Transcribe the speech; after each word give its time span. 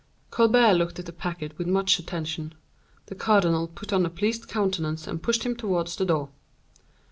Colbert 0.31 0.73
looked 0.73 0.97
at 0.97 1.05
the 1.05 1.13
packet 1.13 1.55
with 1.59 1.67
much 1.67 1.99
attention; 1.99 2.55
the 3.05 3.13
cardinal 3.13 3.67
put 3.67 3.93
on 3.93 4.03
a 4.03 4.09
pleasant 4.09 4.47
countenance 4.47 5.05
and 5.05 5.21
pushed 5.21 5.43
him 5.43 5.55
towards 5.55 5.95
the 5.95 6.05
door. 6.05 6.29